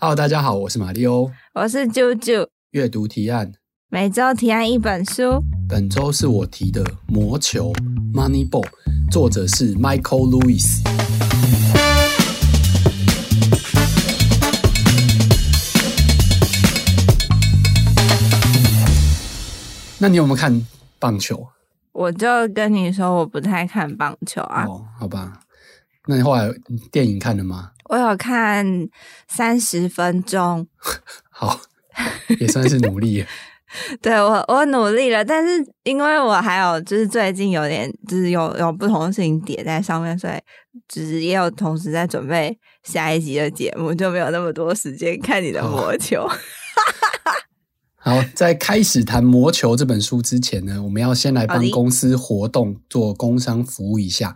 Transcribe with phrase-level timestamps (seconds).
[0.00, 2.46] Hello，大家好，我是马里欧，我是啾啾。
[2.70, 3.52] 阅读提案，
[3.88, 5.42] 每周提案一本书。
[5.68, 7.72] 本周是我提的《魔球》
[8.14, 8.64] （Moneyball），
[9.10, 10.82] 作者是 Michael Lewis。
[19.98, 20.64] 那你有没有看
[21.00, 21.48] 棒球？
[21.90, 24.64] 我就跟你说，我不太看棒球啊。
[24.64, 25.40] 哦，好吧。
[26.06, 26.48] 那你后来
[26.92, 27.72] 电影看了吗？
[27.88, 28.64] 我有看
[29.28, 30.66] 三十分钟，
[31.30, 31.60] 好，
[32.40, 33.24] 也算是努力。
[34.00, 40.34] 对，我，我努力了，但是因为我还有就是最近有点就是有有不同的事情叠在上面，所以
[40.88, 46.22] 就是也有同时在准备下一集的节目，就没有那么多时间看你的魔球。
[46.22, 46.30] 哦
[48.08, 54.34] 好，在开始谈《魔球》这本书之前呢，我们要先来帮公司活动做工商服务一下。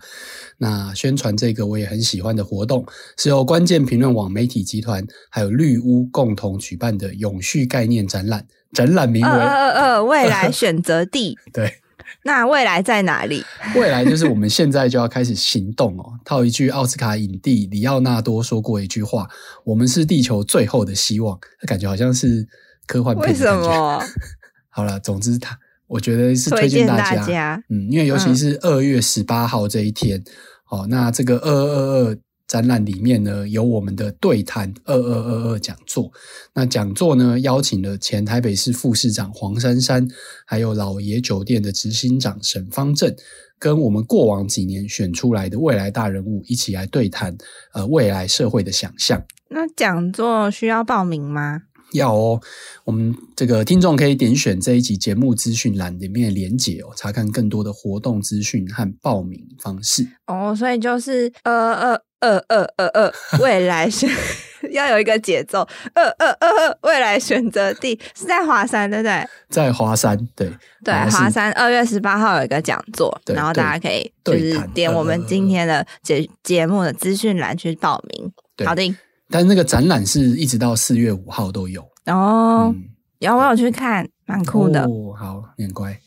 [0.58, 2.84] 那宣传这个我也很喜欢的活动，
[3.16, 8.46] 是由关键评论网媒体集团还有绿屋共同举办的永续概念展览。
[8.74, 11.38] 展览名为“呃呃呃未来选择地”。
[11.50, 11.78] 对，
[12.24, 13.42] 那未来在哪里？
[13.74, 16.12] 未来就是我们现在就要开始行动哦。
[16.26, 19.26] 套一句奥斯卡影帝里奥纳多说过一句话
[19.64, 22.46] ：“我们是地球最后的希望。”感觉好像是。
[22.86, 23.58] 科幻片的感觉。
[23.60, 24.02] 为什么？
[24.70, 36.10] 好了，总之他我觉得是推荐大家，大家，嗯，因为尤其是二月十八号这一天，嗯、哦，那这个二二二二展览里面呢，有我们的对谈二二二二讲座。
[36.54, 40.08] 那讲座呢，邀请了前台北市副市长黄珊珊，
[40.46, 43.14] 还有老爷酒店的执行长沈方正，
[43.58, 47.36] 跟我们过往几年选出来的未来大人物一起来对谈，
[47.74, 49.22] 呃，未来社会的想象。
[49.50, 51.62] 那讲座需要报名吗？
[51.92, 52.40] 要哦，
[52.84, 60.54] 我们这个听众可以点选这一集节目资讯栏里面的连结哦，查看更多的活动资讯和报名方式哦。
[60.56, 64.08] 所以就是呃呃呃呃呃呃，未来选
[64.70, 69.28] 要有一个节奏，呃呃呃呃，未来选择地是在华山，对不对？
[69.50, 70.50] 在华山，对
[70.84, 78.32] 对，华山二月十八号有一个讲座，然后大家可以就是点我们今天的节节目的资讯栏去报名。
[78.64, 78.94] 好的。
[79.32, 82.84] 但那个展览是一直到四月五号都有哦，嗯、
[83.18, 84.84] 有我有去看，蛮酷的。
[84.84, 85.98] 哦，好，你很乖。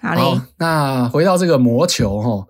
[0.00, 0.20] 好嘞。
[0.22, 2.46] 好，那回到这个魔球哈，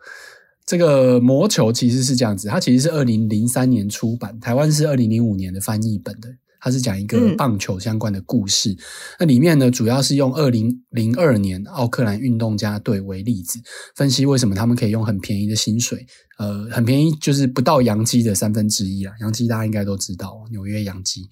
[0.64, 6.28] 这个魔球其实是这样子，它其实是二零零三年出版，台湾是二零零五年的翻译本的。
[6.60, 8.78] 它是讲一个棒球相关的故事，嗯、
[9.20, 13.58] 那里面呢，主要是用二零零二年奥克兰运动家队为例子，
[13.96, 16.06] 分析为什么他们可以用很便宜的薪水，
[16.38, 21.28] 呃，很便宜就是不到洋基的三分之一啊，洋基大家应该都知道，纽约洋基。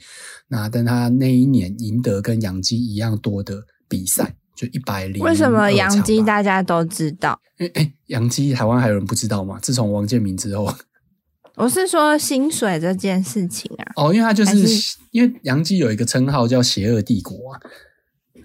[0.48, 5.22] 那但他那一年赢得跟洋基一样多的比赛，就一百零。
[5.22, 7.38] 为什么洋基大家都知道？
[7.58, 9.58] 诶诶，洋基台湾还有人不知道吗？
[9.60, 10.72] 自从王建民之后。
[11.58, 17.60] 我是说薪水这件事情啊，哦，因为他就是，是因为杨基有一个称号叫“邪恶帝国”啊，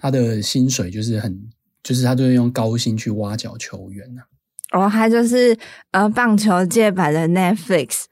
[0.02, 1.40] 他的薪水就是很，
[1.84, 4.26] 就是他就会用高薪去挖角球员啊。
[4.72, 5.56] 哦，他就是
[5.92, 8.06] 呃棒球界版的 Netflix，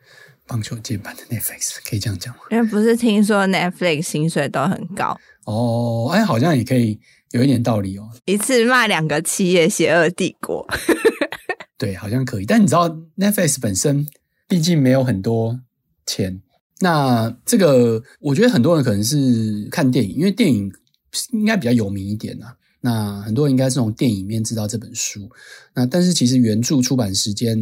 [0.46, 2.42] 棒球界版的 Netflix 可以这样讲吗？
[2.52, 7.00] 因为不是听说 Netflix 薪水都很高哦，哎，好像也可以
[7.32, 8.08] 有一点道理哦。
[8.26, 10.64] 一次骂两个企业“邪恶帝国”，
[11.80, 12.46] 对，好像可以。
[12.46, 12.88] 但你知道
[13.18, 14.06] Netflix 本身？
[14.52, 15.62] 毕竟没有很多
[16.06, 16.42] 钱，
[16.82, 20.70] 那这个我觉得很多人可能是看电影，因为电影
[21.32, 22.58] 应该比较有名一点啊。
[22.82, 25.30] 那很多人应该是从电影面知道这本书。
[25.74, 27.58] 那但是其实原著出版时间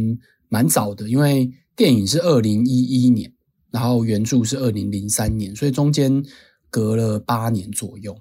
[0.48, 3.32] 蛮早的，因为电影是二零一一年，
[3.70, 6.24] 然后原著是二零零三年，所以中间
[6.70, 8.20] 隔了八年左右。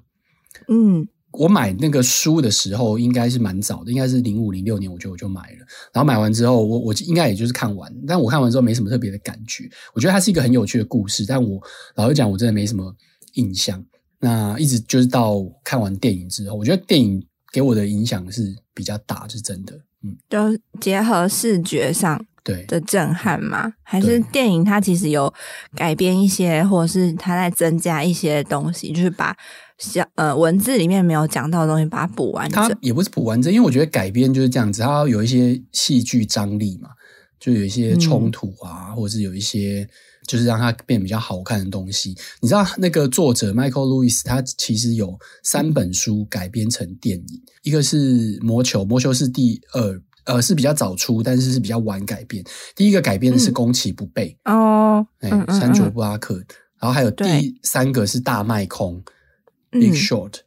[0.68, 1.08] 嗯。
[1.32, 5.58] 我买那个书的时候应该是蛮早的，应该是零五零六年，我觉得我就买了。
[5.94, 9.70] 然后买完之后，我我应该也就是看完，但我看完之后没什么特别的感觉。
[9.94, 11.62] 我觉得它是一个很有趣的故事，但我
[11.96, 12.96] 老实讲，我真的没什么
[13.34, 13.84] 印象。
[14.20, 17.24] 那一直就是到看完电影之后，我觉得电影
[17.54, 19.80] 给我的影响是比较大，是真的。
[20.04, 23.72] 嗯，就结合视觉上对的震撼嘛？
[23.84, 25.32] 还是电影它其实有
[25.76, 29.38] 改编一些，或者是它在增加一些东西，就是把。
[29.80, 32.62] 像呃文字里面没有讲到的东西，把它补完整。
[32.62, 36.90] 它也不是补完整，因为我觉得改编就是这样子，它有一些戏剧张力嘛，
[37.40, 39.88] 就有一些冲突啊，嗯、或者是有一些
[40.28, 42.14] 就是让它变比较好看的东西。
[42.42, 52.44] 你知道那个作者 Michael Lewis，他其实有三本书改编成电影，嗯、一个是《魔球》，《魔球》是第二，呃是比较早出，但是是比较晚改编。
[52.76, 56.36] 第一个改编的是攻其不备、嗯、哦，哎、欸，山卓布拉克，
[56.82, 59.02] 然后还有第三个是大卖空。
[59.72, 60.44] Big Short，、嗯、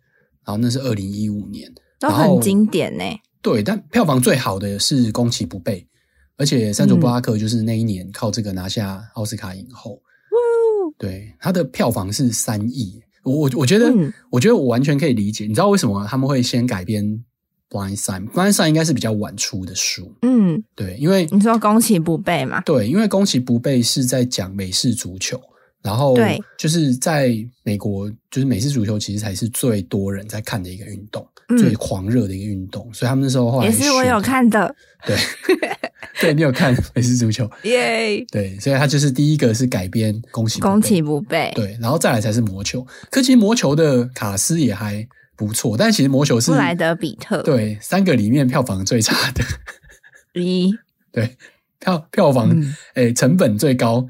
[0.46, 3.04] 然后那是二零一五年，都很经典呢。
[3.40, 5.86] 对，但票房最好的是宫崎不备，
[6.36, 10.00] 而且山卓布拉克就是那一年靠这个拿下奥斯卡影后。
[10.30, 13.00] 嗯、对，他的票房是三亿。
[13.24, 15.46] 我我我觉得，嗯、我觉得我完全可以理解。
[15.46, 17.04] 你知道为什么他们会先改编
[17.70, 20.12] Blind Side？Blind Side 应该是比较晚出的书。
[20.22, 22.60] 嗯，对，因为你说攻其不备嘛？
[22.62, 25.40] 对，因为攻其不备是在讲美式足球，
[25.82, 32.88] 然后对，就是在美国，就是美式足球其实才是最多人在看的一个运动，嗯、最狂热的一个运动。
[32.94, 34.74] 所以他们那时候后来也是我有看的。
[35.04, 35.16] 对，
[36.20, 37.50] 对你有看美式足球？
[37.64, 38.24] 耶！
[38.30, 42.86] 对，所以他就是第一个是改编攻其攻其不备，对，然后再来才是魔球。
[43.10, 49.42] 可其实魔球的卡斯也还不错，但其实魔球是布莱德比特，对，三个里面票房最差的。
[50.40, 50.72] 一，
[51.10, 51.36] 对，
[51.80, 54.06] 票票房诶、嗯欸、成本最高，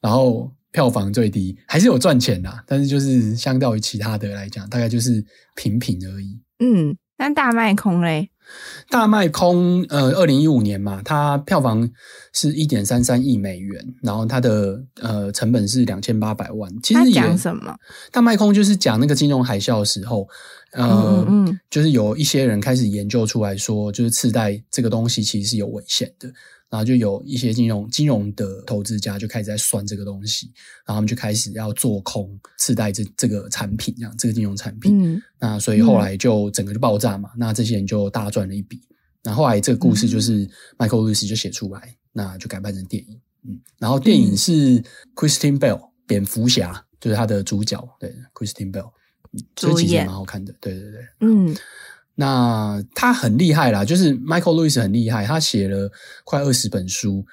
[0.00, 5.24] 然后票房最低，还是有赚钱啦，但是就是相较于其他的来讲，大概就是
[5.54, 6.40] 平平而已。
[6.58, 8.30] 嗯，那大卖空嘞？
[8.90, 11.88] 大卖空，呃，二零一五年嘛，它票房
[12.32, 16.70] 是一点三三亿美元，然后它的呃成本是两千八百万。
[16.82, 17.74] 其实讲什么？
[18.10, 20.28] 大卖空就是讲那个金融海啸的时候，
[20.72, 26.28] 呃，嗯嗯嗯就是有一些人开始研究出来说，就是次贷这个东西其实是有危险的。
[26.72, 30.50] 然后就有一些金融金融的投资家就开始在算这个东西，
[30.86, 34.98] 然后他们就开始要做空次贷这这个产品，这样这个金融产品。
[35.16, 38.80] 嗯，那所以后来就整个就爆炸嘛，嗯、那这些人就大赚了一笔。
[39.22, 40.48] 那后来这个故事就是
[40.78, 43.20] Michael Lewis 就写出来，那就改编成电影。
[43.46, 44.82] 嗯，然后电影是
[45.14, 48.90] Christian Bell 蝙蝠侠，就是他的主角，对 Christian Bale，
[49.56, 50.54] 所以其实蛮好看的。
[50.58, 51.54] 对对对，嗯。
[52.22, 55.90] 那他很厉害啦，就是 Michael Lewis 很厉害，他写了
[56.22, 57.26] 快二十本书，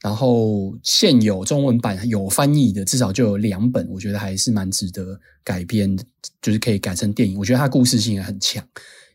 [0.00, 6.02] 然后现有中文版有翻译的，至少就有两本，我觉得还是蛮值得改编的，
[6.40, 7.38] 就是可以改成电影。
[7.38, 8.66] 我觉得他故事性也很强。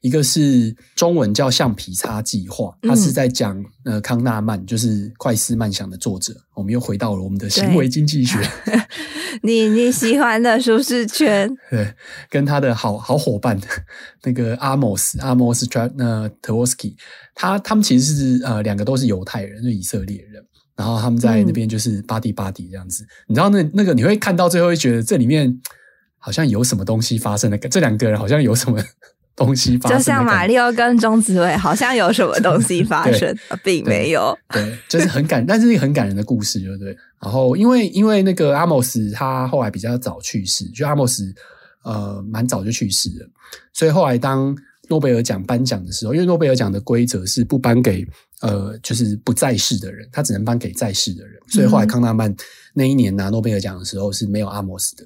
[0.02, 6.34] 一个是中文叫《橡皮擦计划》，他是在讲呃康纳曼，就是快思慢想的作者。
[6.54, 8.38] 我们又回到了我们的行为经济学，
[9.44, 11.94] 你你喜欢的舒适圈， 对，
[12.30, 13.60] 跟他的好好伙伴
[14.24, 16.96] 那个阿莫斯阿莫斯特那特沃斯基，
[17.34, 20.44] 他他们其实是呃两个都是犹太人，就以色列人，
[20.76, 23.04] 然后他们在那边就是 buddy buddy 这样子。
[23.04, 25.60] 嗯、你知道那那个你会看到最后会觉得这里面
[26.18, 28.80] 好像有什么东西发生的，这两个人好像有什么。
[29.38, 34.38] 东西发生，就像马里奥跟钟子伟，好像有什么东西发生， 并没有。
[34.50, 36.98] 对，就是很感，但是一个很感人的故事，对不对？
[37.22, 41.32] 然后，因为因为那个阿莫斯他后来比较早去世，就阿莫斯
[41.84, 43.30] 呃蛮早就去世了，
[43.72, 44.58] 所以后来当
[44.90, 48.06] 诺贝尔奖颁奖的时候，因为诺贝尔奖的规则是不颁给
[48.42, 52.36] 呃就是不在世的人，他只能颁给在世的人，所以后来康纳曼
[52.74, 55.04] 那一年拿诺贝尔奖的时候是没有阿莫斯的。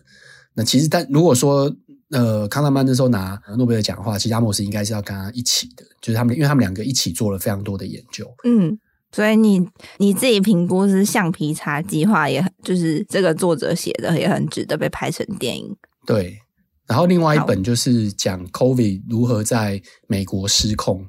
[0.54, 1.74] 那其实，但如果说
[2.12, 8.30] 呃，康纳曼那时候拿诺贝尔奖的话，其实阿莫斯应该是要跟他一起的，就是他们，因为他们两个一起做了非常多的研究。
[8.44, 8.78] 嗯，
[9.14, 9.66] 所以你
[9.98, 15.74] 你自己评估是橡皮擦计划，也很就是这个作者写的，也很值得被拍成电影。
[16.06, 16.38] 对，
[16.86, 21.06] 然后另外一本就是讲 COVID 如何在美国失控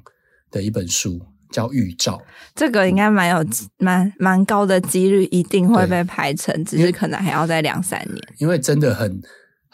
[0.51, 1.19] 的一本书，
[1.51, 2.13] 叫《预兆》。
[2.55, 3.45] 这个应该蛮有
[3.77, 9.21] 蛮蛮高的几率一定会被拍成，只是可能还要再两三年，因为真的很。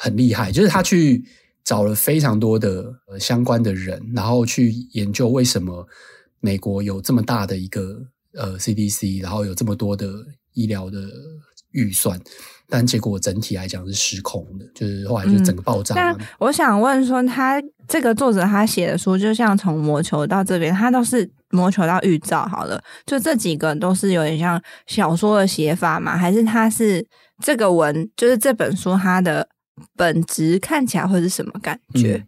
[0.02, 1.22] 很厉害，就是他去
[1.66, 5.86] 找了非常多的相关的人，然后去研究为什么
[6.40, 8.02] 美国有这么大的一个
[8.34, 10.08] 呃 CDC，然后有这么多的
[10.54, 10.98] 医疗的
[11.72, 12.18] 预算，
[12.70, 15.94] 但结果整体来讲是失控的，就是后来就整个爆炸。
[15.96, 26.18] 那、嗯、我想问说，他这个作者他写的书，就像从魔球到这边，他都是魔球到预兆好了，就这几个都是有点像小说的写法嘛？
[26.18, 27.06] 还是他是
[27.44, 29.50] 这个文，就是这本书他的？
[29.96, 32.26] 本质看起来会是什么感觉？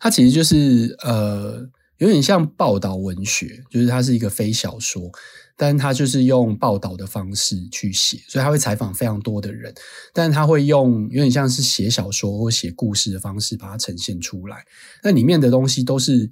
[0.00, 1.68] 它其实就是呃，
[1.98, 5.10] 有点像报道文学，就是它是一个非小说，
[5.56, 9.74] 但它就是用报道的方式去写，所以他会采访非常多的人，
[10.14, 14.64] 但是他会用有点像是写小说或写故事的方式把它呈现出来。
[15.02, 16.30] 那里面的东西都是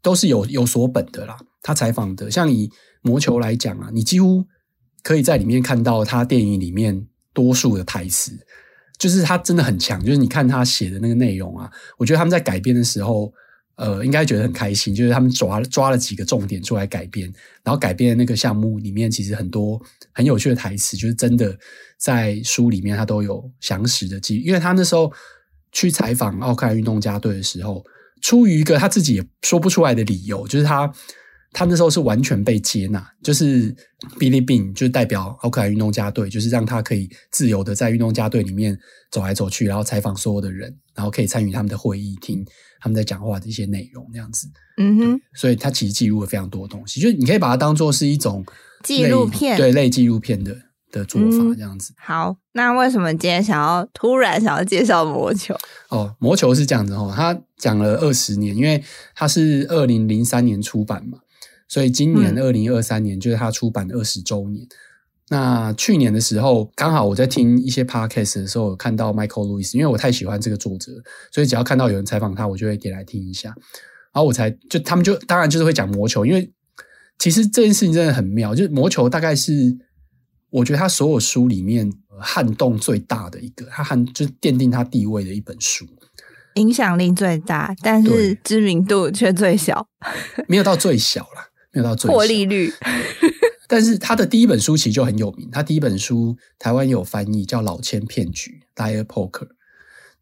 [0.00, 1.36] 都是有有所本的啦。
[1.62, 2.70] 他采访的，像以
[3.02, 4.42] 魔球来讲啊，你几乎
[5.02, 8.32] 可以在里面看到他电影里面多数的台词。
[9.02, 11.68] 就是他真的很强，就是你看他写的那个内容啊，
[11.98, 13.34] 我觉得他们在改编的时候，
[13.74, 14.94] 呃，应该觉得很开心。
[14.94, 17.26] 就是他们抓抓了几个重点出来改编，
[17.64, 19.82] 然后改编的那个项目里面，其实很多
[20.12, 21.58] 很有趣的台词，就是真的
[21.98, 24.38] 在书里面他都有详实的记。
[24.38, 25.12] 因为他那时候
[25.72, 27.84] 去采访奥克兰运动家队的时候，
[28.20, 30.94] 出于一个他自己也说不出来的理由，就是他。
[31.52, 33.74] 他那时候是完全被接纳，就是
[34.18, 38.78] Billy Beane 就是代表奥克兰运动家队，就是让他可以自由的在运动家队里面
[39.10, 42.44] 走来走去，然后采访所有的人，然后可以参与他们的会议，听
[42.80, 44.48] 他们在讲话的一些内容，这样子。
[44.78, 48.42] 嗯哼，所以他其实记录了非常多东西，就是你可以把它当做是一种
[48.82, 50.56] 纪录片，对类纪录片的
[50.90, 51.92] 的做法这样子。
[51.92, 51.96] 嗯。
[51.98, 55.54] 好，那为什么今天想要突然想要介绍魔球？
[55.90, 58.82] 哦，魔球是这样子哦，他讲了二十年，因为
[59.14, 61.18] 他是二零零三年出版嘛，
[61.72, 64.62] 所以今年二零二三年就是他出版二十周年。
[64.64, 64.76] 嗯
[65.28, 70.92] 那去年的时候，刚好我在听一些 podcast 的时候，有看到 Michael Lewis，因为我太喜欢这个作者，
[71.30, 73.48] 所以只要看到有人采访他，我就会点来听一下。
[73.48, 76.52] 然后我才就他们就当然就是会讲魔球，因为
[77.18, 79.74] 其实这件事情真的很妙，就是魔球大概是
[80.50, 85.86] 我觉得他所有书里面撼动最大的一个，他撼就是奠定他地位的一本书，
[86.56, 89.86] 影响力最大，但是知名度却最小，
[90.46, 92.72] 没有到最小啦，没有到最小获利率。
[93.66, 99.48] 但是他的第一本书其实就很有名，他第一本书台湾也有翻译叫《老千骗局》（Dire Poker）。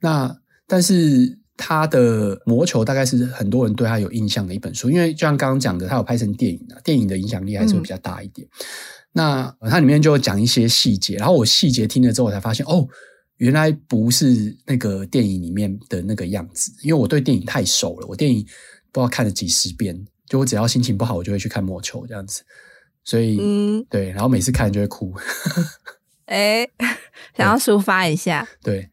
[0.00, 0.38] 那
[0.68, 8.46] 但是他的魔球大概是很多人对他有印象的一本书，因为就像刚刚讲的，他有拍成电影啊，电影的影响力还是会比较大一点。
[8.46, 8.66] 嗯、
[9.12, 12.88] 那它里面就讲一些细节，然后我细节听了之后，我才发现哦，
[13.38, 18.46] 原来不是那个电影里面的那个样子，因为我对电影太熟了，我电影
[18.92, 22.42] 不知道看了几十遍，就我只要心情不好，我就会去看魔球这样子。
[23.02, 25.12] 所以，嗯，对，然后每次看就会哭，
[26.26, 26.70] 哎、欸，
[27.36, 28.88] 想要抒发一下，对，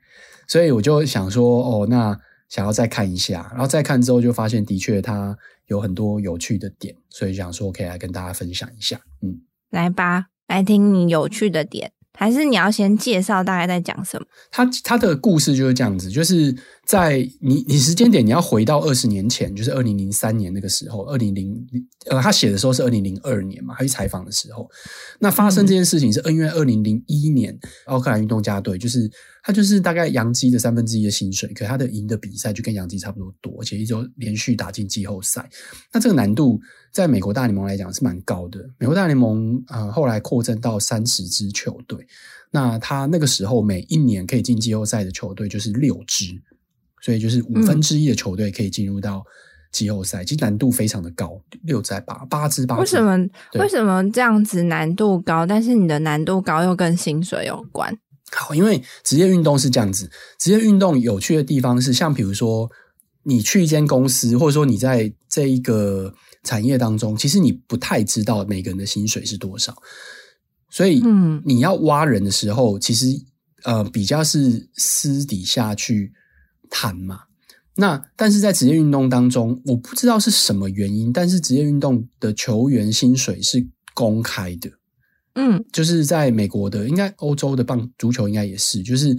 [0.47, 2.17] 所以我就想说，哦，那
[2.49, 11.91] 想要再看一下，然后再看之后就发现，的确它有很多有趣的点，所以想说可以来跟大家分享一下，嗯，来吧，来听你有趣的点。
[12.19, 14.25] 还是你要先介绍大概在讲什么？
[14.49, 16.55] 他他的故事就是这样子，就是
[16.87, 21.67] 在你你时间点你要回到二十年前，就是二零零三年那个时候，二零零
[22.09, 24.69] 呃他写的时候是二零零二年嘛，他去采访的时候，
[25.19, 29.11] 那发生这件事情是因为二零零一年奥克兰运动家队就是。
[29.43, 35.49] 他就是大概洋基的三分之一的薪水，可他的赢的比赛就跟洋基差不多多，而且一周连续打进季后赛。
[35.93, 36.59] 那这个难度
[36.91, 38.59] 在美国大联盟来讲是蛮高的。
[38.77, 42.05] 美国大联盟呃后来扩增到三十支球队，
[42.51, 46.25] 那他那个时候每一年可以进季后赛的球队就是六支，
[47.01, 49.23] 所以就是五分之一的球队可以进入到
[49.71, 52.77] 季后赛，其实难度非常的高，六在八八支八。
[52.77, 53.17] 为什么
[53.55, 55.45] 为什么这样子难度高？
[55.45, 57.95] 但是你的难度高又跟薪水有关？
[58.31, 62.69] 好，因为职业运动是这样子，职业运动有趣的地方是，像比如说
[63.23, 66.13] 你去一间公司，或者说你在这一个
[66.43, 69.73] 产业当中，其实你不太知道每个人的薪水是多少，
[70.69, 73.07] 所以，嗯，你要挖人的时候，其实
[73.63, 76.11] 呃比较是私底下去
[76.69, 77.21] 谈嘛。
[77.75, 84.71] 那但是在职业运动当中，我不知道是什么原因，但是职业运动的球员薪水是公开的。
[85.35, 89.15] 嗯，就是在美国的，应该欧洲的棒足球应该也是，就是，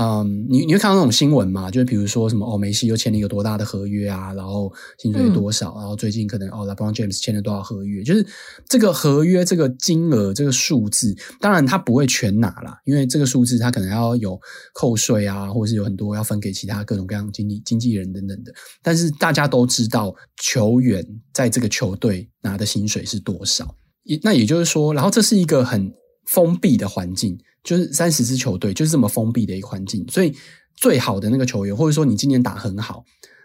[0.00, 1.70] 嗯，你你会看到那种新闻嘛？
[1.70, 8.26] 就是比如说什么，哦，梅西又签了一个多大的合约啊，然后薪水多少，嗯、然后最近可能哦，LeBron James 签了多少合约，就是
[8.66, 14.40] 这个合约这个金额这个数字，当然他不会全拿啦，因为这个数字他可能要有
[14.72, 18.50] 扣税啊，或者是有很多要分给其他各种各样经理经纪人等等的，
[18.82, 23.74] 但是大家都知道球员在这个球队拿的薪水是多少。
[24.04, 25.92] 也那也就是说，然后这是一个很
[26.24, 30.34] 封闭的环境，就是三十支球队就是这么封闭的一个环境，所以
[30.76, 33.04] 最好的那个球员，或者说你今年打很好，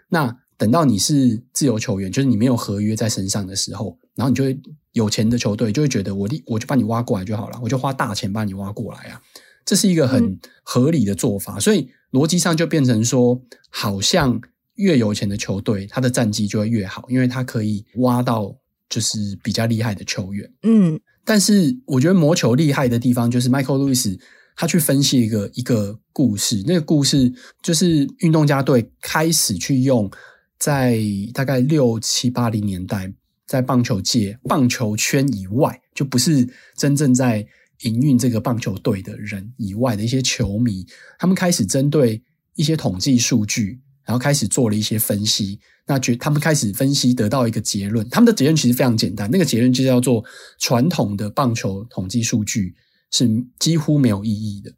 [0.09, 4.59] 那等到你是自由球员，就是你没有合约在身上的时候，然后你就会
[4.93, 9.21] 有钱的球队就会觉得我我就把你挖过来就好了，我就花大钱把你挖过来啊，
[9.65, 14.39] 这是一个很合理的做法，所以逻辑上就变成说，好像
[14.75, 18.55] 越有钱的球队，他的战绩就会越好，因为他可以挖到。
[18.87, 24.17] 就是比较厉害的球员，嗯，但是我觉得魔球厉害的地方就是 Michael Lewis
[24.55, 30.09] 他去分析一个一个故事，那个故事就是运动家队开始去用
[30.57, 30.97] 在
[31.33, 33.11] 大概六七八零年代，
[33.45, 37.45] 在棒球界棒球圈以外，就不是真正在
[37.81, 40.85] 营运这个棒球队的人以外的一些球迷，
[41.19, 42.23] 他们开始针对
[42.55, 45.59] 一些统计数据，然后开始做了一些分析。
[45.87, 48.07] 那觉他们开始分析，得到一个结论。
[48.09, 50.23] 他们的结论其实非常简单，那个结论就叫做
[50.57, 52.73] 传统的棒球统计数据
[53.11, 54.71] 是几乎没有意义的，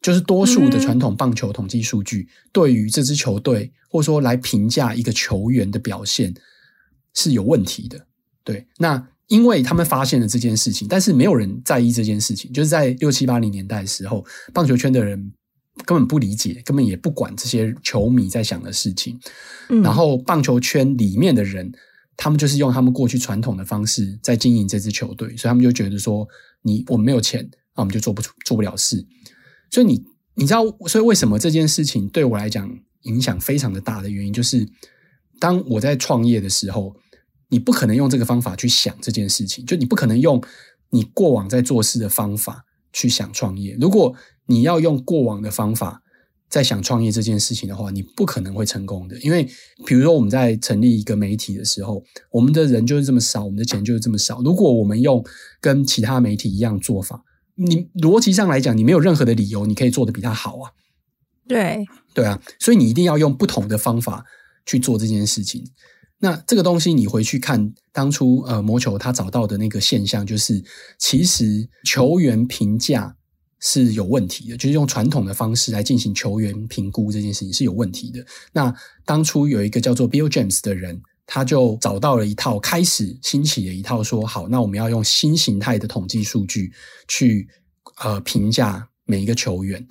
[0.00, 6.32] 就是多数的传统棒球统计数据对于这支球队，或者说来评价一个球员的表现
[7.14, 8.06] 是有问题的。
[8.44, 15.32] 对，那因为他们发现了这件事情，但是没有人在意这件事情，就是在六七八零年代的时候，棒球圈的人。
[15.84, 19.18] 根本不理解，根本也不管这些球迷在想的事情。
[19.68, 21.72] 嗯，然后棒球圈里面的人，
[22.16, 26.28] 他们就是用他们过去传统的方式在经营这支球队，所以他们就觉得说，
[26.62, 29.04] 你我们没有钱，那我们就做不出做不了事。
[29.70, 32.70] 所以你你知道，所以为什么这件事情对我来讲
[33.02, 34.68] 影响非常的大的原因，就是
[35.40, 36.94] 当我在创业的时候，
[37.48, 40.42] 你不可能用这个方法去想这件事情，就你不可能用
[40.90, 43.76] 你过往在做事的方法去想创业。
[43.80, 44.14] 如果
[44.46, 46.02] 你要用过往的方法
[46.48, 49.18] 在想创业这件事情的话，你不可能会成功的。
[49.20, 49.48] 因为
[49.86, 54.42] 比如说我们在成立一个媒体的时候，我们的人就是这么少，我们的钱就是这么少。
[54.42, 55.24] 如果我们用
[55.60, 57.22] 跟其他媒体一样做法，
[57.54, 60.70] 你逻辑上来讲，你没有任何的理由你可以做得比他好啊。
[61.48, 61.84] 对，
[62.14, 64.24] 对啊，所以你一定要用不同的方法
[64.64, 65.64] 去做这件事情。
[66.18, 70.62] 那这个东西你回去看当初呃魔球他找到的那个现象，就是
[70.98, 73.16] 其实球员评价
[73.64, 78.22] 是有问题的，就是用传统的方式来进行球员评估这件事情是有问题的。
[78.52, 86.72] 那当初有一个叫做 Bill James 的人，他就找到了一套，开始兴起的一套说好，那我们要用新形态的统计数据
[87.06, 87.48] 去
[88.02, 89.86] 呃评价每一个球员。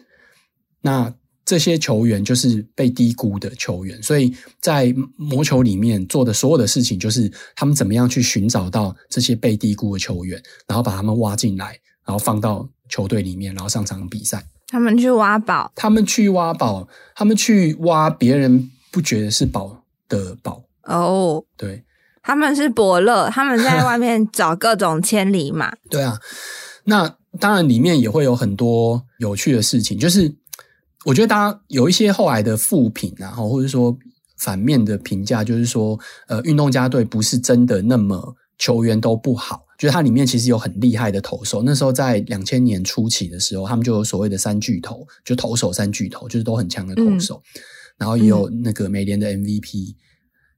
[0.81, 1.13] 那
[1.45, 14.45] 这些球员就是被低估的球员，所以在魔球里面做的所有的事情，就是他们怎么样去寻找到这些被低估的球员，然后把他们挖进来，然后放到球队里面，然后上场比赛。
[14.67, 20.61] 他们去挖宝，他们去挖宝，他们去挖别人不觉得是宝的宝。
[20.83, 21.83] 哦，对，
[22.21, 25.73] 他们是伯乐，他们在外面找各种千里马。
[25.89, 26.19] 对啊，
[26.83, 30.31] 那当然里面也会有很多有趣的事情，就是。
[31.03, 33.97] 我觉得大家有一些后来的负评，然后或者说
[34.37, 41.63] 反面的评价，就是说，呃，运动家队不是真的那么球员都不好，就是它里面其实有很厉害的投手。
[41.63, 47.61] 那时候在两千年初期的时候，他们就有所谓的三巨头，就投手三巨头，就是都很强的投手，嗯、
[47.97, 49.93] 然后也有那个美联的 MVP。
[49.93, 49.95] 嗯、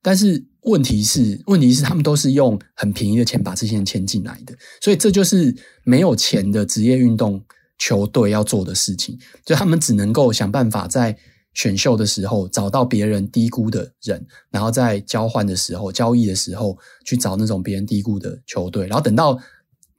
[0.01, 5.55] 但是问题是，问题是他们都是用很便宜的钱把这些人签进来的，所以这就是
[5.85, 7.41] 没有钱的职业运动。
[7.79, 11.17] 球队要做的事情，就他们只能够想办法在
[11.53, 19.39] 选秀的时候找到别人低估的人，然后在交换的时候、交易的时候去找那种别人低估的球队，然后等到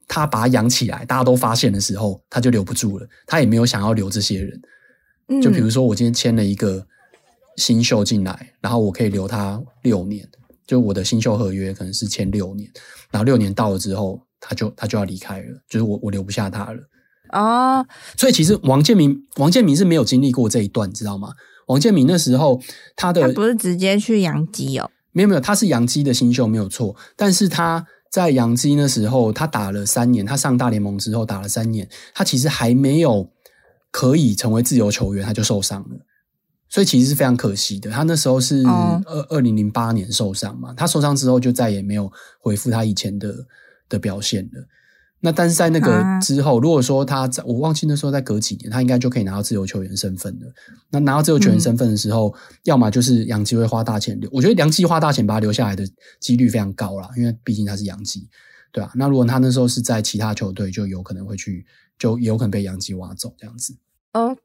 [0.07, 3.07] 他把他养起来，大家都发现的时候，他就留不住了。
[3.25, 4.61] 他也没有想要留这些人。
[5.41, 6.85] 就比如说，我今天签了一个
[7.57, 10.27] 新秀进来，然后我可以留他六年，
[10.67, 12.69] 就我的新秀合约可能是签六年，
[13.09, 16.79] 然后六年到了之后，他就他就要离开了，就是我我留不下他了。
[17.29, 17.83] 啊，
[18.15, 21.33] 所以其实王建民，王建民是没有经历过这一段，知道吗？
[21.67, 22.61] 王建民那时候
[22.95, 33.29] 他的他不是直接去洋基哦，没有没有，他是洋基的新秀没有错，但是他在洋基那时候他打了三年，他上大联盟之后打了三年，他其实还没有
[33.91, 35.97] 可以成为自由球员，他就受伤了，
[36.69, 37.89] 所以其实是非常可惜的。
[37.89, 38.63] 他那时候是
[39.05, 43.33] 二二零零八年受伤嘛，他受伤之后就再也没有恢复他以前的
[43.89, 44.67] 的表现了。
[45.25, 50.45] 那但是在那个之后，如果说他在我忘记那时候在隔几年，他应该就可以拿到自由球员身份了。
[50.91, 55.83] 那拿到自由球员身份的时候，嗯、要么就是杨基会花大钱留，我觉得杨基花大钱把他留下来的
[56.19, 58.29] 几率非常高啦，因为毕竟他是杨基，
[58.71, 58.93] 对吧、啊？
[58.93, 61.65] 那如果他那时候是在其他球队，就有可能会去，
[61.97, 63.75] 就有可能被杨基挖走这样子。
[64.13, 64.37] 哦，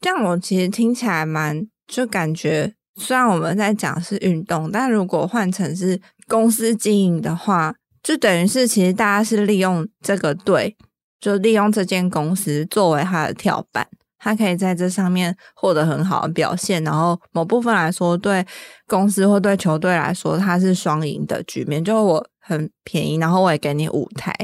[0.00, 7.74] 这样我其实听起来蛮，就感觉虽然我们在讲是运动，但如果换成是公司经营的话。
[8.02, 10.76] 就等于是，其实大家是利用这个队，
[11.20, 13.86] 就利用这间公司作为他的跳板，
[14.18, 16.82] 他可以在这上面获得很好的表现。
[16.82, 18.44] 然后某部分来说，对
[18.88, 21.84] 公司或对球队来说，它是双赢的局面。
[21.84, 24.34] 就我很便宜，然后我也给你舞台，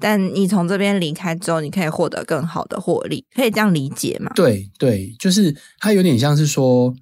[0.00, 4.32] 但你从这边离开之后，你可以获得更好的获利，可以这样理解吗？
[4.34, 6.92] 对对，就是他有点像是说，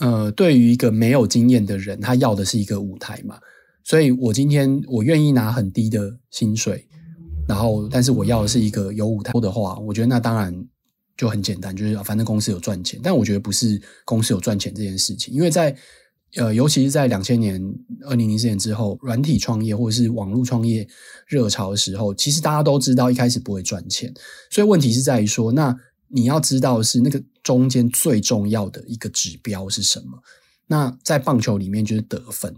[0.00, 3.38] 呃，对于一个没有经验的人，他要的是一个舞台嘛。
[3.86, 6.84] 所以我今天我愿意拿很低的薪水，
[7.46, 10.52] 然后但是我要的是一个有舞台的话，我觉得那当然
[11.16, 12.98] 就很简单，就是反正公司有赚钱。
[13.00, 15.72] 但我觉得不是公司有赚钱这件事情，因为在
[16.34, 17.62] 呃，尤其是在两千年、
[18.02, 20.84] 二零零四年之后，软体创业或者是网络创业
[21.28, 24.12] 热潮的时候，其实大家都知道一开始不会赚钱。
[24.50, 25.72] 所以问题是在于说，那
[26.08, 30.18] 你要知道是那个中间最重要的一个指标是什么？
[30.66, 32.52] 那在棒球里面就是得分。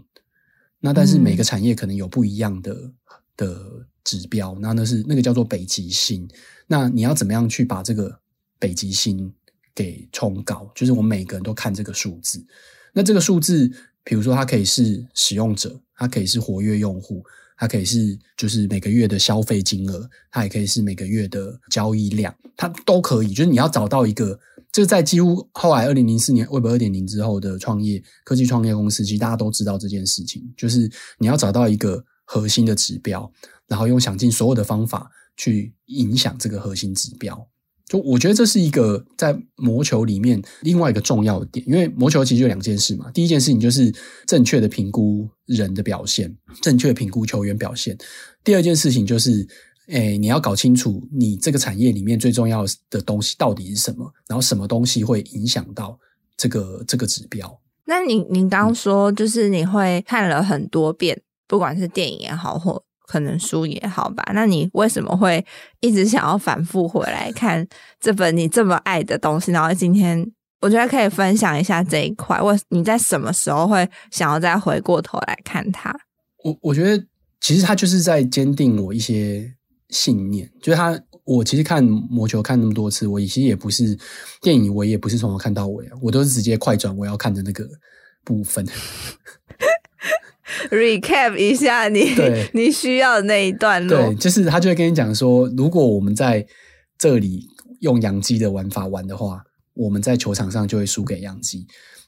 [0.79, 2.93] 那但是每个产业可能有不一样的、嗯、
[3.35, 6.27] 的指标，那那是那个叫做北极星。
[6.67, 8.19] 那你要怎么样去把这个
[8.57, 9.33] 北极星
[9.75, 10.71] 给冲高？
[10.73, 12.45] 就是我们每个人都看这个数字。
[12.93, 13.71] 那这个数字，
[14.03, 17.23] 比如说它可以是使用者，它可以是活跃用户，
[17.57, 23.33] 它可以是就是每个月的消费金额，它也可以是每个月的交易量，它都可以。
[23.33, 24.39] 就是你要找到一个。
[24.79, 33.29] 就在几乎后来二零零四年 Web 二点零之后的创业科技创业公司，其实大家都知道这件事情，就是你要找到一个核心的指标，
[33.67, 37.45] 然后用想尽所有的方法去影响这个核心指标。
[37.89, 43.11] 就我觉得这是一个在魔球里面另外一个重要的点，因为魔球其实就两件事嘛。
[43.11, 43.93] 第一件事情就是
[44.27, 47.93] 正确的评估人的表现，正确评估球员表现；
[48.45, 49.45] 第二件事情就是
[49.89, 55.97] 诶，你要搞清楚你这个产业里面最重要的东西到底是什么，然后什么东西会影响到
[56.37, 57.59] 这个这个指标。
[57.85, 64.23] 那你您刚刚说就是你会看了很多遍，不管是电影也好，或可能书也好吧？
[64.33, 65.45] 那你为什么会
[65.79, 67.67] 一直想要反复回来看
[67.99, 69.51] 这本你这么爱的东西？
[69.51, 70.31] 然后今天。
[70.61, 72.37] 我觉得可以分享一下这一块。
[72.41, 75.89] 我你在什么时候会想要再回过头来看它？
[76.43, 77.01] 我我觉得
[77.39, 79.49] 其实它就是在坚定我一些
[79.89, 80.49] 信念。
[80.61, 83.97] 就是他，我其实看魔球看那么多次，我其实也不是
[84.41, 87.67] 电影，我也不是从头看到尾啊，我都是直接快转我要看的那个
[88.23, 88.65] 部分。
[90.71, 92.15] Recap 一下你
[92.53, 93.89] 你需要的那一段路。
[93.89, 96.45] 对，就是他就会跟你讲说，如果我们在
[96.97, 97.47] 这里
[97.81, 99.43] 用洋基的玩法玩的话。
[99.75, 101.65] 我们在球场上就会输给洋基，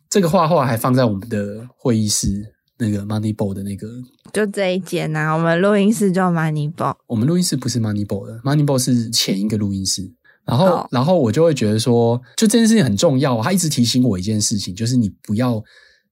[0.09, 3.87] 这个画画还放在我们的会议室，那个 Moneyball 的那个，
[4.33, 5.35] 就这一间呐、啊。
[5.35, 10.11] 我们录音室叫 Moneyball，我们录音室不是 Moneyball 的，Moneyball 是前一个录音室。
[10.43, 10.87] 然后，oh.
[10.89, 13.39] 然后我就会觉得说，就这件事情很重要。
[13.43, 15.63] 他一直提醒我一件事情，就是你不要，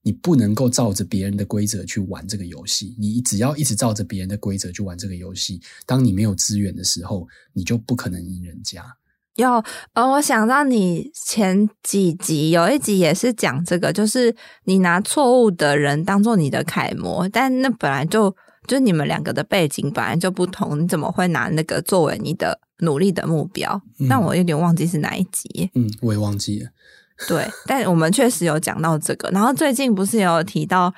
[0.02, 2.94] 你不能够照着别人的规则去玩这个游戏。
[2.96, 8.84] 你只要一直照着别人的规则去玩这个游戏，当你没有资源的时候，你就不可能赢人家。
[9.36, 9.62] 有，
[9.94, 18.34] 呃，我想到你前几集有一集也是讲这个，就是你拿错误的人当做你的楷模，但那本来就
[18.66, 23.80] 就你们两个的背景本来就不同，你怎么会拿那个作为你的努力的目标？
[24.08, 25.70] 但、嗯、我有点忘记是哪一集。
[25.74, 26.68] 嗯，我也忘记了。
[27.28, 29.30] 对，但我们确实有讲到这个。
[29.30, 30.92] 然后最近不是有提到，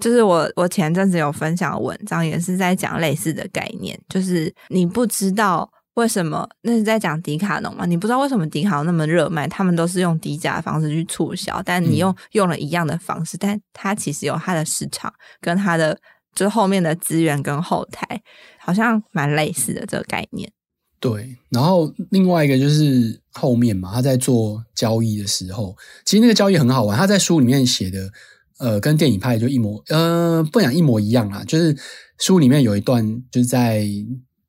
[0.00, 5.70] 就是我我前阵子有分享的文章，也是在讲类似的概念，就是你不知道。
[5.96, 6.46] 为什么？
[6.60, 7.86] 那是在讲迪卡侬嘛？
[7.86, 9.48] 你不知道为什么迪卡侬那么热卖？
[9.48, 15.98] 他们都是用低价的方式去促销，但你用用了一样的方式，嗯、但它其实有它的市场跟它的
[16.34, 18.22] 就是后面的资源跟后台，
[18.58, 20.52] 好像蛮类似的这个概念。
[21.00, 26.98] 对，然后另外一个就是后面嘛，他在做交易的时候，其实那个交易很好玩。
[26.98, 28.10] 他在书里面写的，
[28.58, 31.74] 呃，跟电影拍的就一模，呃，不讲一模一样啊，就是
[32.18, 33.86] 书里面有一段就是在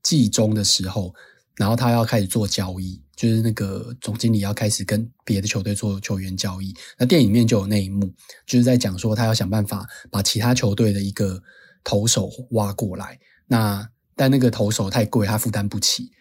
[0.03, 1.15] 季中的时候。
[1.57, 6.73] 然后他要开始做交易，就是那个总经理要开始跟别的球队做球员交易。
[6.97, 8.13] 那电影里面就有那一幕，
[8.45, 11.41] 就是在讲说他要想办法把其他球队的一个
[11.83, 13.19] 投手挖过来。
[13.47, 16.11] 那但那个投手太贵，他负担不起。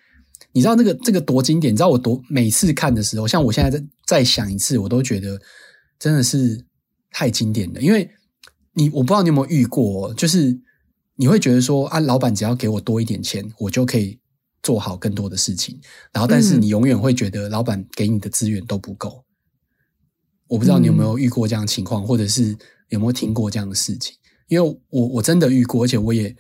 [0.52, 1.70] 你知道那个这个多经典？
[1.70, 5.38] 你知道我多每次看的时候，像我现在再再想一次，我都觉得
[5.98, 6.64] 真的是
[7.10, 7.80] 太经典了。
[7.82, 8.08] 因为
[8.72, 10.58] 你我不知道你有没有遇过，就是
[11.16, 14.18] 你会觉得说啊，老板只要给我多一点钱，我就可以。
[14.66, 15.78] 做好更多的事情，
[16.12, 19.10] 然后但是你永远会觉得老板给你的资源都不够。
[19.10, 19.22] 嗯、
[20.48, 22.56] 我不知道你有没有遇过这样的情况，或者是
[22.88, 24.12] 有没有听过这样的事情？
[24.48, 26.34] 因为我我真的遇过，而且我也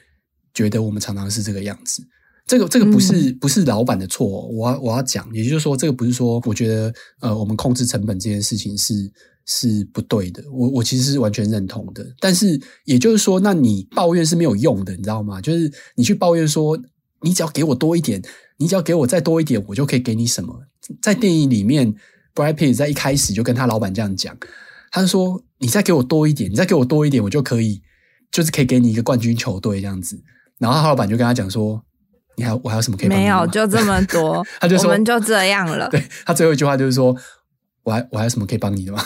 [0.52, 2.02] 觉得我们常常是这个样子。
[2.48, 8.92] 这个这个不是不是老板的错，我要我要讲，也就是说，这个不是说我觉得呃，我们控制成本这件事情是
[9.44, 10.42] 是不对的。
[10.50, 12.04] 我我其实是完全认同的。
[12.18, 15.40] 但是也就是说，那你抱怨是没有用的，你知道吗？
[15.40, 16.76] 就是你去抱怨说。
[17.26, 18.22] 你只要给我多一点，
[18.56, 20.62] 你只要给我再多一点，我就可以给你什么。
[21.02, 21.92] 在电影里面
[22.32, 24.36] ，Brad Pitt 在一开始就跟他老板这样讲，
[24.92, 27.82] 他就说：“你再给我多一点，你再给我多一点，我就可以，
[28.30, 30.22] 就是可以给你一个冠军球队这样子。”
[30.58, 31.82] 然后他老板就跟他讲说
[32.38, 33.08] ：“你还我还有什么可以？
[33.08, 34.46] 没有，就这么多。
[34.60, 37.16] ”他就说：“我们就这样了。”对，他最后一句话就是说
[37.82, 39.04] ：“我还我还有什么可以帮你的吗？”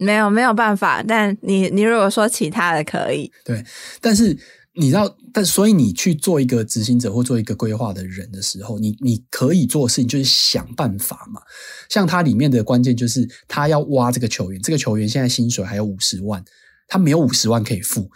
[0.00, 1.02] 没有，没有办法。
[1.06, 3.62] 但你你如果说其他的可以，对，
[4.00, 4.34] 但是。
[4.80, 11.40] 你知道，但所以你去做一个执行者或做一个规划的人的时候，你你可以做的事情就是想办法嘛。
[11.88, 16.44] 像他里面的关键就是他要挖这个球员，这个球员现在薪水还有五十万，
[16.86, 18.08] 他没有五十万可以付，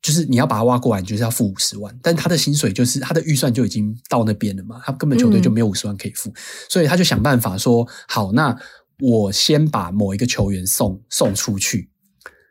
[0.00, 6.34] 就是你要把他挖过来，你就是要付五十万，但他的薪水就是他的预算就已经到那边了嘛，他根本球队就没有五十万可以付，嗯，
[6.70, 8.58] 所以他就想办法说，好，那
[9.00, 11.90] 我先把某一个球员送送出去，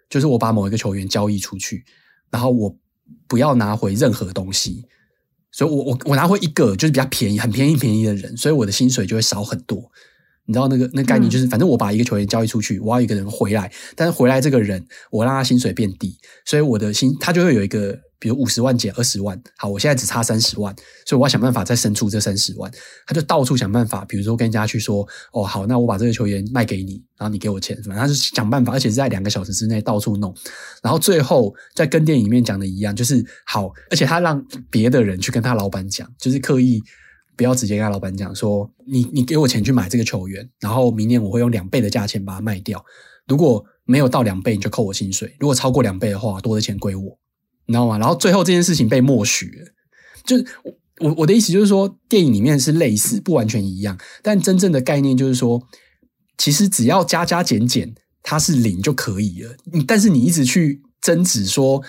[0.08, 1.84] 就是我把某一个球员交易出去，
[2.30, 2.78] 然后我。
[3.28, 4.86] 不要拿回任何东西，
[5.52, 9.92] 所以我我我拿回一个就是比较便宜、很便宜、便宜的人，所以我的薪水就会少很多。
[10.50, 17.96] 你知道那个那个概念就是，反正我把一个球员交易出去，我要一个人回来，但是回来这个人我让他薪水变低，所以我的薪他就会有一个。
[18.22, 22.70] 比如五十万减二十万，好，我现在只差三十万，所以我要想办法再生出这三十万。
[23.08, 30.36] 他就到处想办法，比如说跟人家去说，哦，好，那我把这个球员卖给你，然后你给我钱，反正他就想办法，而且是在两个小时之内到处弄，
[30.84, 36.84] 然后最后再跟电影里面讲的一样，就是好，而且他让别的人去跟他老板讲，就是刻意
[37.40, 42.84] 不要直接跟他老板讲说，你你给我钱去买这个球员，然后明年我会用两倍的价钱把它卖掉，
[43.30, 47.18] 如果没有到两倍，你就扣我薪水；如果超过两倍的话，多的钱归我。
[47.66, 47.98] 你知道吗？
[47.98, 49.72] 然后最后这件事情被默许了，
[50.26, 50.46] 就是
[51.00, 55.66] 我我的意思就是说，电影里面是类似，不完全一样，但真正的概念就是说，
[56.38, 59.56] 其实只要加加减减，它是零就可以了。
[59.88, 61.82] 但是你一直去争执说。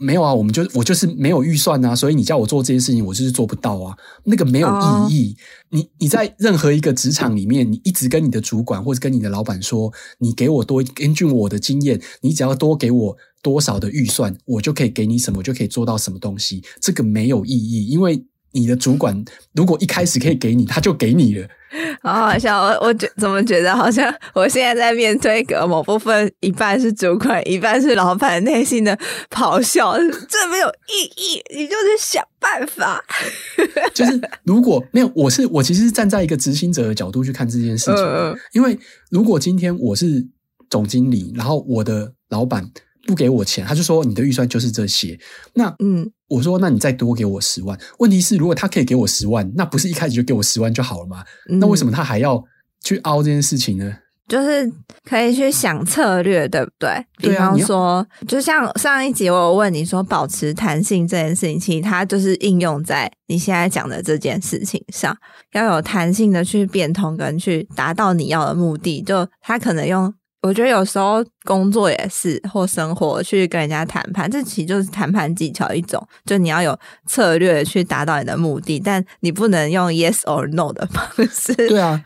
[0.00, 3.94] 没有啊，我们就我就是没有预算啊，所以你叫我做这件事情，我就是做不到啊。
[4.24, 4.68] 那个没有
[5.08, 5.36] 意义。
[5.36, 5.78] Oh.
[5.78, 16.62] 你你在任何一个职场里面，你一直跟你的主管或者跟你的老板说，你给我多根据我的经验，你只要多给我多少的预算，我就可以给你什么，我就可以做到什么东西。
[16.80, 21.48] 这个没有意义，因为你的主管如果一开始可以给你，他就给你了。
[22.02, 28.98] 好好笑，我我觉怎么觉得好像我现在在面对一个某部分一半是主管，一半是老板内心的
[29.30, 29.96] 咆哮，
[30.28, 33.02] 这没有意义，你就是想办法。
[33.94, 38.78] 就是如果没有，我是我其实是站在一个执行者的角度去看这件事情，嗯、因为
[39.10, 40.26] 如果今天我是
[40.68, 42.70] 总经理，然后我的老板。
[43.06, 45.18] 不给我钱，他就说你的预算就是这些。
[45.54, 47.78] 那嗯，我说那你再多给我十万。
[47.98, 51.24] 问题是，如果他可以给我十万，那不是一开始就给我十万就好了吗？
[51.48, 52.42] 嗯、那为什么他还要
[52.84, 53.96] 去凹这件事情呢？
[54.28, 54.72] 就是
[55.04, 57.04] 可以去想策略，对不对？
[57.16, 65.16] 比方说，就像上一集我有问你说，保持弹性这件事情，其实它就是应用在你现在讲的这件事情上，
[65.54, 69.02] 要有弹性的去变通跟去达到你要的目的。
[69.02, 70.14] 就他可能用。
[70.42, 76.02] 我觉得有时候工作也是，或生活去跟人家谈判，这其实就是谈判技巧一种。
[76.24, 81.54] 就你要有策略去达到你的目的，但你不能用 yes or no 的方式。
[81.54, 82.02] 对啊，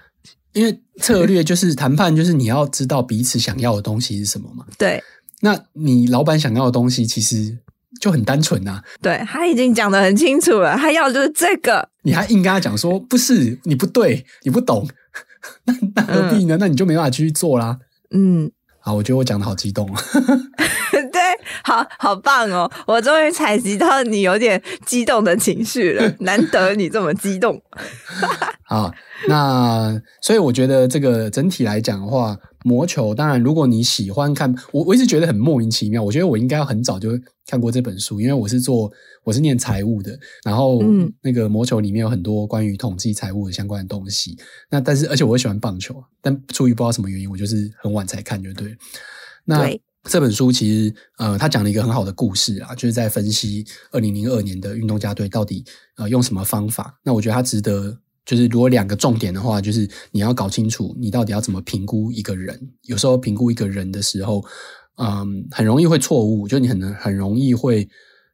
[0.52, 4.66] 因为策略就是谈判，就是你要知道彼此想要的东西是什么嘛。
[4.76, 5.00] 对，
[5.40, 7.56] 那你老板想要的东西其实
[8.00, 8.82] 就很单纯啊。
[9.00, 14.88] 对，他已经讲得很清楚了，他要的就是这个，你还硬跟他讲说不是，你不对，你不懂，
[15.66, 16.56] 那那何必呢？
[16.56, 17.78] 嗯、那你就没办法继续做啦。
[18.14, 18.50] 嗯，
[18.80, 20.00] 好，我觉得我讲的好激动啊！
[21.12, 21.20] 对，
[21.64, 22.70] 好好棒哦！
[22.86, 27.60] 我终于采集到你有点激动的情绪了，难得你这么激动。
[28.66, 28.90] 好，
[29.28, 32.36] 那所以我觉得这个整体来讲的话。
[32.66, 36.02] 魔球，当然，如果你喜欢看，我我一直觉得很莫名其妙。
[36.02, 37.10] 我觉得我应该要很早就
[37.46, 38.90] 看过这本书，因为我是做
[39.22, 40.82] 我是念财务的，然后
[41.20, 44.34] 那个魔球里面有很多关于统计财务的相关的东西。
[44.70, 48.74] 那但是，而且我喜欢棒球，但出于不知道什么原因，我就是很晚才看，就对。
[49.44, 49.70] 那
[50.04, 55.62] 这本书其实呃，他讲了一个很好的故事啊，就是在分析二零零二年的运动家队到底
[55.98, 56.98] 呃用什么方法。
[57.02, 57.98] 那我觉得他值得。
[58.24, 62.58] 就是如果两个重点的话，就是你要搞清楚你到底要怎么评估一个人。
[62.82, 64.44] 有时候评估一个人的时候，
[64.96, 67.88] 嗯，很容易会错误，就你很能很容易会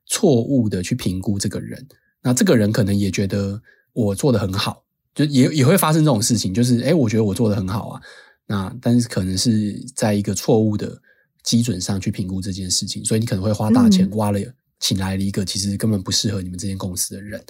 [0.06, 1.84] 错误的去评估这个人。
[2.22, 3.60] 那这个人可能也觉得
[3.92, 8.00] 我做的很好，就也也会发生这种事情，就是诶，我觉得我做的很好啊。
[8.46, 11.00] 那但是可能是在一个错误的
[11.42, 14.40] 基准上去评估这件事情，所以你可能会花大钱挖了，
[14.78, 17.42] 请来了一个其实根本不适合你们这间公司的人。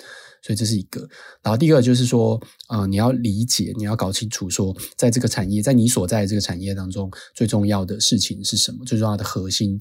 [0.42, 1.00] 所以这是一个，
[1.42, 8.85] 然后第二个就是说，啊，你要理解，你要搞清楚，说在这个产业，在你所在的这个产业当中，最重要的事情是什么？
[8.85, 9.81] 最重要的核心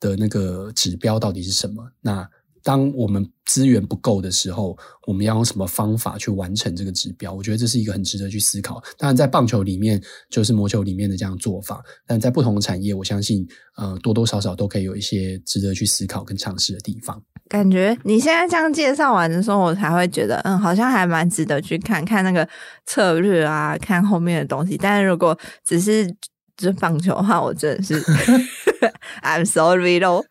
[0.00, 1.92] 的那个指标到底是什么？
[2.00, 2.28] 那。
[2.62, 7.32] 当我们资源不够的时候，我们要用什么方法去完成这个指标？
[7.32, 8.82] 我觉得这是一个很值得去思考。
[8.96, 17.22] 当然，在棒球里面就是魔球里面的这样做法，但在不同的产业，我相信呃多多少少都可以有一些值得去思考跟尝试的地方。
[17.48, 22.46] 感觉你现在这样介绍完的时候，我才会觉得嗯，好像还蛮值得去看看那个
[22.84, 24.76] 策略啊，看后面的东西。
[24.76, 26.06] 但是如果只是
[26.56, 27.98] 就是棒球的话，我真的是
[29.22, 30.22] I'm sorry 咯。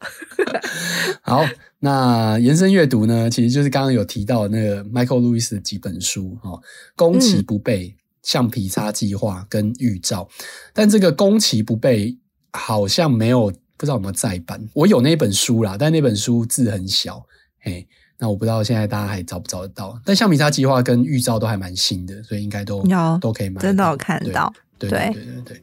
[1.23, 1.43] 好。
[1.79, 6.59] 那延伸阅读呢，其实就是刚刚有提到那个 Michael Lewis 的几本书哈，
[6.95, 10.27] 攻其不备、橡皮擦计划跟预兆。
[10.73, 12.17] 但这个攻其不备
[12.51, 14.67] 好像没有，不知道有没有再版。
[14.73, 17.23] 我有那本书啦，但那本书字很小，
[17.59, 17.87] 嘿，
[18.17, 20.01] 那我不知道现在大家还找不找得到。
[20.03, 24.51] 但橡皮擦计划跟预兆都还蛮新的，所以应该都有都可以买，真的有看到。
[24.79, 25.61] 对对对对对，对，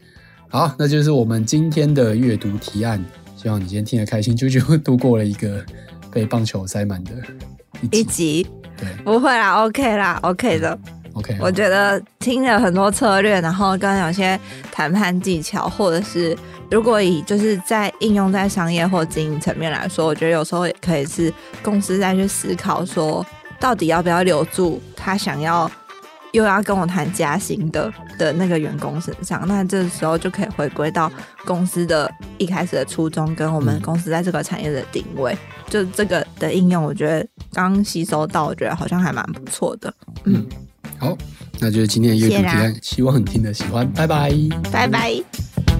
[0.49, 3.05] 好，那就是我们今天的阅读提案。
[3.37, 5.65] 希望你今天听得开心，就就度过了一个。
[6.15, 7.11] 被棒球塞满的
[7.91, 8.47] 一集，
[9.05, 10.79] 不会啦，OK 啦，OK 的
[11.15, 11.37] ，OK。
[11.41, 14.39] 我觉得听了很多策略，然后跟有些
[14.71, 16.37] 谈判技巧，或者是
[16.71, 23.27] 如果以就是在应用在商业或经营层面来说，我觉得有时候也可以是公司在去思考说，
[23.59, 25.71] 到底要不要留住他想要。
[26.35, 31.11] 又要跟我谈加薪的的那个员工身上，那这时候就可以回归到
[31.45, 35.39] 公司的一开始的初衷，跟我们公司在这个产业的定位，嗯、
[35.71, 39.95] 就这个的应用，我觉得刚吸收到，我觉得好像还蛮不错的。
[40.25, 40.45] 嗯，
[40.99, 41.17] 好，
[41.61, 44.33] 那就是今天的阅读提案，希望你听得喜欢，拜拜，
[44.73, 45.74] 拜拜。